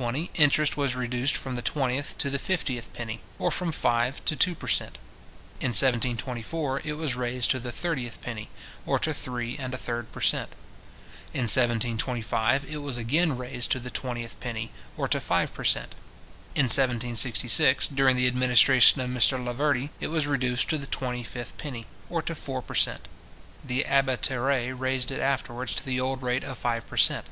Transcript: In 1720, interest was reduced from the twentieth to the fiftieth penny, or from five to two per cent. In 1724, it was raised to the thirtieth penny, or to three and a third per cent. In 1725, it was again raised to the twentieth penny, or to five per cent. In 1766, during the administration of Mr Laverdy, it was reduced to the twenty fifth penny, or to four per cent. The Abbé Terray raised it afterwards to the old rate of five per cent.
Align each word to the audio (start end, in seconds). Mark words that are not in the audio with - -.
In 0.00 0.06
1720, 0.06 0.42
interest 0.46 0.76
was 0.78 0.94
reduced 0.96 1.36
from 1.36 1.56
the 1.56 1.60
twentieth 1.60 2.16
to 2.16 2.30
the 2.30 2.38
fiftieth 2.38 2.90
penny, 2.94 3.20
or 3.38 3.50
from 3.50 3.70
five 3.70 4.24
to 4.24 4.34
two 4.34 4.54
per 4.54 4.66
cent. 4.66 4.96
In 5.60 5.74
1724, 5.76 6.80
it 6.86 6.94
was 6.94 7.16
raised 7.16 7.50
to 7.50 7.60
the 7.60 7.70
thirtieth 7.70 8.18
penny, 8.22 8.48
or 8.86 8.98
to 8.98 9.12
three 9.12 9.58
and 9.58 9.74
a 9.74 9.76
third 9.76 10.10
per 10.10 10.22
cent. 10.22 10.52
In 11.34 11.42
1725, 11.42 12.64
it 12.70 12.78
was 12.78 12.96
again 12.96 13.36
raised 13.36 13.70
to 13.72 13.78
the 13.78 13.90
twentieth 13.90 14.40
penny, 14.40 14.72
or 14.96 15.06
to 15.06 15.20
five 15.20 15.52
per 15.52 15.64
cent. 15.64 15.94
In 16.54 16.64
1766, 16.64 17.88
during 17.88 18.16
the 18.16 18.26
administration 18.26 19.02
of 19.02 19.10
Mr 19.10 19.32
Laverdy, 19.38 19.90
it 20.00 20.08
was 20.08 20.26
reduced 20.26 20.70
to 20.70 20.78
the 20.78 20.86
twenty 20.86 21.24
fifth 21.24 21.58
penny, 21.58 21.84
or 22.08 22.22
to 22.22 22.34
four 22.34 22.62
per 22.62 22.74
cent. 22.74 23.06
The 23.62 23.84
Abbé 23.86 24.16
Terray 24.18 24.72
raised 24.72 25.10
it 25.10 25.20
afterwards 25.20 25.74
to 25.74 25.84
the 25.84 26.00
old 26.00 26.22
rate 26.22 26.42
of 26.42 26.56
five 26.56 26.88
per 26.88 26.96
cent. 26.96 27.26